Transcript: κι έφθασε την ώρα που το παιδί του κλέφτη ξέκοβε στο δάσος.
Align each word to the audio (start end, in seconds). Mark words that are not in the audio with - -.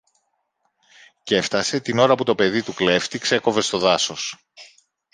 κι 1.23 1.33
έφθασε 1.35 1.79
την 1.79 1.99
ώρα 1.99 2.15
που 2.15 2.23
το 2.23 2.35
παιδί 2.35 2.63
του 2.63 2.73
κλέφτη 2.73 3.19
ξέκοβε 3.19 3.61
στο 3.61 3.77
δάσος. 3.77 4.37